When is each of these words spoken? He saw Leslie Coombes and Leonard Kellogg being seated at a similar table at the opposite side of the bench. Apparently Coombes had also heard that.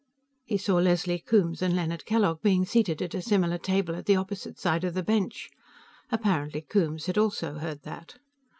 He 0.45 0.57
saw 0.57 0.77
Leslie 0.77 1.19
Coombes 1.19 1.61
and 1.61 1.75
Leonard 1.75 2.05
Kellogg 2.07 2.41
being 2.41 2.65
seated 2.65 3.03
at 3.03 3.13
a 3.13 3.21
similar 3.21 3.59
table 3.59 3.93
at 3.95 4.07
the 4.07 4.15
opposite 4.15 4.57
side 4.57 4.83
of 4.83 4.95
the 4.95 5.03
bench. 5.03 5.47
Apparently 6.11 6.61
Coombes 6.61 7.05
had 7.05 7.19
also 7.19 7.59
heard 7.59 7.83
that. 7.83 8.15